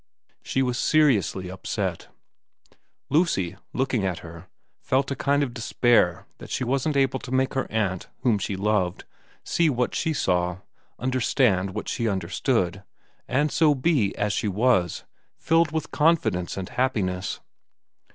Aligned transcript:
She 0.41 0.63
was 0.63 0.79
seriously 0.79 1.51
upset. 1.51 2.07
87 2.23 2.23
88 2.71 2.73
VERA 2.73 2.75
ii 2.75 3.19
Lucy, 3.19 3.55
looking 3.71 4.03
at 4.03 4.19
her, 4.19 4.47
felt 4.79 5.11
a 5.11 5.15
kind 5.15 5.43
of 5.43 5.53
despair 5.53 6.25
that 6.39 6.49
she 6.49 6.63
wasn't 6.63 6.95
being 6.95 7.03
able 7.03 7.19
to 7.19 7.31
make 7.31 7.53
her 7.53 7.71
aunt, 7.71 8.09
whom 8.21 8.39
she 8.39 8.55
loved, 8.55 9.05
see 9.43 9.69
what 9.69 9.93
she 9.93 10.11
saw, 10.11 10.57
understand 10.97 11.75
what 11.75 11.87
she 11.87 12.09
understood, 12.09 12.81
and 13.27 13.51
so 13.51 13.75
be, 13.75 14.17
as 14.17 14.33
she 14.33 14.47
was, 14.47 15.03
filled 15.37 15.69
with 15.71 15.91
confidence 15.91 16.57
and 16.57 16.69
happiness. 16.69 17.39